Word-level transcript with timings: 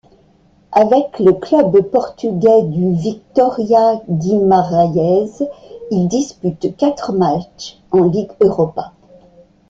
Avec 0.71 1.19
le 1.19 1.33
club 1.33 1.79
portugais 1.91 2.63
du 2.63 2.91
Vitória 2.95 4.01
Guimarães, 4.09 5.43
il 5.91 6.07
dispute 6.07 6.75
quatre 6.75 7.13
matchs 7.13 7.77
en 7.91 8.05
Ligue 8.05 8.31
Europa. 8.41 8.93